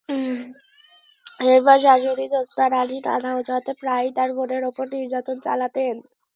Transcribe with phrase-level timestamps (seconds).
[1.45, 5.95] এরপর শাশুড়ি জোছনা রানী নানা অজুহাতে প্রায়ই তাঁর বোনের ওপর নির্যাতন চালাতেন।